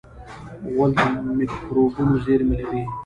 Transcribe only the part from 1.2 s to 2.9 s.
مکروبونو زېرمې لري.